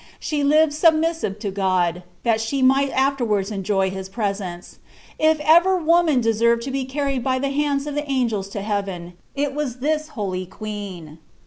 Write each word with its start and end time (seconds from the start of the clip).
She 0.19 0.43
lived 0.43 0.71
subniiasive 0.71 1.43
lu 1.43 1.51
God. 1.51 2.01
thai 2.25 2.37
she 2.37 2.63
might 2.63 2.89
afterwards 2.89 3.51
enjoy 3.51 3.91
his 3.91 4.09
presence. 4.09 4.79
If 5.19 5.39
ever 5.41 5.77
woman 5.77 6.21
dewrnd 6.23 6.65
lo 6.65 6.71
be 6.73 6.85
carried 6.85 7.23
by 7.23 7.37
the 7.37 7.51
hands 7.51 7.85
of 7.85 7.99
angels 8.07 8.49
to 8.49 8.61
heaven, 8.63 9.13
ii 9.37 9.49
was 9.49 9.77
this 9.77 10.07
holy 10.17 10.47
queeo." 10.47 11.19